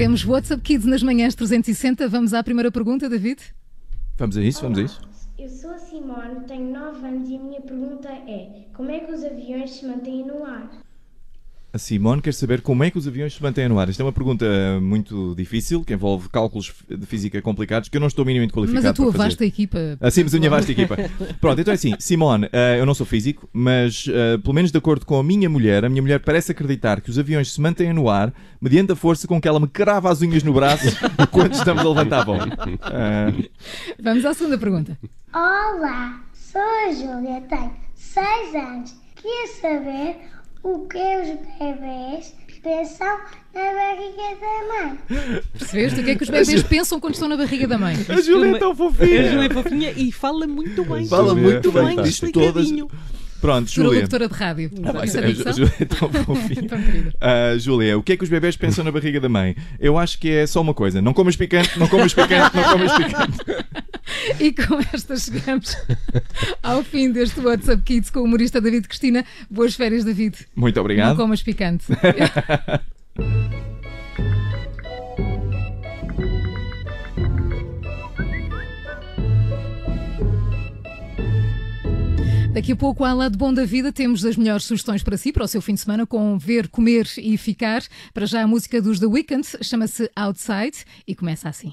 Temos 0.00 0.24
WhatsApp 0.24 0.62
Kids 0.62 0.86
nas 0.86 1.02
manhãs 1.02 1.34
360. 1.34 2.08
Vamos 2.08 2.32
à 2.32 2.42
primeira 2.42 2.72
pergunta, 2.72 3.06
David? 3.06 3.38
Vamos 4.16 4.34
a 4.34 4.42
isso, 4.42 4.62
vamos 4.62 4.78
a 4.78 4.82
isso. 4.82 4.98
Eu 5.38 5.46
sou 5.46 5.72
a 5.72 5.78
Simone, 5.78 6.46
tenho 6.48 6.72
9 6.72 7.06
anos 7.06 7.28
e 7.28 7.36
a 7.36 7.38
minha 7.38 7.60
pergunta 7.60 8.08
é: 8.08 8.64
como 8.74 8.90
é 8.90 9.00
que 9.00 9.12
os 9.12 9.22
aviões 9.22 9.72
se 9.72 9.84
mantêm 9.84 10.26
no 10.26 10.42
ar? 10.42 10.70
A 11.72 11.78
Simone 11.78 12.20
quer 12.20 12.34
saber 12.34 12.62
como 12.62 12.82
é 12.82 12.90
que 12.90 12.98
os 12.98 13.06
aviões 13.06 13.32
se 13.32 13.40
mantêm 13.40 13.68
no 13.68 13.78
ar. 13.78 13.88
Isto 13.88 14.00
é 14.00 14.04
uma 14.04 14.12
pergunta 14.12 14.44
muito 14.82 15.34
difícil, 15.36 15.84
que 15.84 15.94
envolve 15.94 16.28
cálculos 16.28 16.72
de 16.88 17.06
física 17.06 17.40
complicados, 17.40 17.88
que 17.88 17.96
eu 17.96 18.00
não 18.00 18.08
estou 18.08 18.24
minimamente 18.24 18.52
qualificado 18.52 18.82
Mas 18.82 18.90
a 18.90 18.92
tua 18.92 19.12
vasta 19.12 19.44
equipa. 19.44 19.78
Assim, 20.00 20.24
mas 20.24 20.34
a 20.34 20.38
minha 20.38 20.50
vasta 20.50 20.72
equipa. 20.72 20.96
Pronto, 21.40 21.60
então 21.60 21.70
é 21.70 21.76
assim, 21.76 21.94
Simone, 22.00 22.48
eh, 22.52 22.80
eu 22.80 22.84
não 22.84 22.92
sou 22.92 23.06
físico, 23.06 23.48
mas 23.52 24.06
eh, 24.08 24.38
pelo 24.38 24.52
menos 24.52 24.72
de 24.72 24.78
acordo 24.78 25.06
com 25.06 25.16
a 25.16 25.22
minha 25.22 25.48
mulher, 25.48 25.84
a 25.84 25.88
minha 25.88 26.02
mulher 26.02 26.18
parece 26.18 26.50
acreditar 26.50 27.00
que 27.00 27.08
os 27.08 27.18
aviões 27.20 27.52
se 27.52 27.60
mantêm 27.60 27.92
no 27.92 28.08
ar 28.10 28.32
mediante 28.60 28.90
a 28.90 28.96
força 28.96 29.28
com 29.28 29.40
que 29.40 29.46
ela 29.46 29.60
me 29.60 29.68
crava 29.68 30.10
as 30.10 30.22
unhas 30.22 30.42
no 30.42 30.52
braço 30.52 30.88
quando 31.30 31.52
estamos 31.52 31.84
a 31.84 31.88
levantar 31.88 32.24
voo. 32.24 32.36
Eh, 32.36 33.48
Vamos 34.02 34.24
à 34.24 34.34
segunda 34.34 34.58
pergunta. 34.58 34.98
Olá, 35.32 36.20
sou 36.32 36.60
a 36.60 36.92
Júlia, 36.92 37.40
tenho 37.48 37.72
6 37.94 38.54
anos. 38.56 38.96
Queria 39.14 39.46
saber 39.60 40.16
o 40.62 40.86
que 40.86 40.98
os 40.98 41.28
bebês 41.58 42.34
pensam 42.62 43.06
na 43.54 43.60
barriga 43.72 44.36
da 44.40 44.68
mãe. 44.68 45.42
Percebeste 45.58 46.00
o 46.00 46.04
que 46.04 46.10
é 46.10 46.14
que 46.16 46.22
os 46.24 46.30
bebês 46.30 46.62
pensam 46.62 47.00
quando 47.00 47.14
estão 47.14 47.28
na 47.28 47.36
barriga 47.36 47.66
da 47.66 47.78
mãe? 47.78 47.96
a 48.08 48.20
Júlia 48.20 48.56
é 48.56 48.58
tão 48.58 48.72
A 48.72 48.76
fofinha. 48.76 49.30
Júlia 49.30 49.46
é 49.46 49.50
fofinha 49.50 49.92
e 49.96 50.12
fala 50.12 50.46
muito 50.46 50.84
bem. 50.84 51.06
Fala 51.06 51.34
muito 51.34 51.72
bem, 51.72 51.96
fantástico. 51.96 52.26
explicadinho. 52.28 52.90
Pronto, 53.40 53.70
Júlia. 53.70 54.00
locutora 54.00 54.28
de 54.28 54.34
rádio. 54.34 54.70
Ah, 54.84 54.98
é 54.98 55.18
a 55.18 55.22
ficção? 55.28 55.52
Júlia 55.54 55.72
é 55.80 55.84
tão 55.86 56.12
fofinha. 56.24 56.68
Tão. 56.68 56.78
Ah, 57.20 57.56
Júlia, 57.56 57.96
o 57.98 58.02
que 58.02 58.12
é 58.12 58.16
que 58.18 58.24
os 58.24 58.28
bebés 58.28 58.54
pensam 58.54 58.84
na 58.84 58.92
barriga 58.92 59.18
da 59.18 59.30
mãe? 59.30 59.56
Eu 59.78 59.96
acho 59.96 60.18
que 60.18 60.30
é 60.30 60.46
só 60.46 60.60
uma 60.60 60.74
coisa: 60.74 61.00
não 61.00 61.14
comas 61.14 61.36
picante, 61.36 61.78
não 61.78 61.88
comas 61.88 62.12
picante, 62.12 62.54
não 62.54 62.62
comas 62.64 62.92
picante. 62.92 63.38
E 64.38 64.52
com 64.52 64.78
esta 64.92 65.16
chegamos 65.16 65.76
ao 66.62 66.82
fim 66.82 67.10
deste 67.10 67.40
WhatsApp 67.40 67.82
Kids 67.82 68.10
com 68.10 68.20
o 68.20 68.24
humorista 68.24 68.60
David 68.60 68.86
Cristina. 68.88 69.24
Boas 69.50 69.74
férias, 69.74 70.04
David. 70.04 70.46
Muito 70.54 70.76
Não 70.76 70.82
obrigado. 70.82 71.16
comas 71.16 71.42
picante. 71.42 71.86
Daqui 82.52 82.72
a 82.72 82.76
pouco, 82.76 83.04
à 83.04 83.14
lado 83.14 83.38
bom 83.38 83.54
da 83.54 83.64
vida, 83.64 83.92
temos 83.92 84.24
as 84.24 84.36
melhores 84.36 84.64
sugestões 84.64 85.02
para 85.04 85.16
si, 85.16 85.32
para 85.32 85.44
o 85.44 85.48
seu 85.48 85.62
fim 85.62 85.74
de 85.74 85.80
semana, 85.80 86.04
com 86.04 86.36
ver, 86.36 86.68
comer 86.68 87.06
e 87.16 87.38
ficar. 87.38 87.82
Para 88.12 88.26
já 88.26 88.42
a 88.42 88.46
música 88.46 88.82
dos 88.82 88.98
The 88.98 89.06
Weeknd 89.06 89.46
chama-se 89.62 90.10
Outside 90.16 90.84
e 91.06 91.14
começa 91.14 91.48
assim. 91.48 91.72